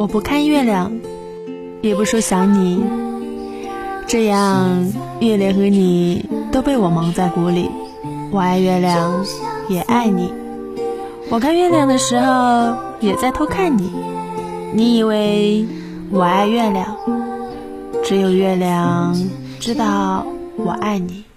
[0.00, 0.90] 我不看月亮
[1.82, 2.82] 也不说想你。
[4.06, 7.70] 这样月亮和你都被我蒙在鼓里
[8.30, 9.22] 我爱月亮
[9.68, 10.32] 也爱你。
[11.28, 13.92] 我看月亮的时候也在偷看你。
[14.72, 15.66] 你以为
[16.10, 16.96] 我爱月亮
[18.02, 19.14] 只有月亮
[19.58, 20.24] 知道
[20.56, 21.29] 我爱你。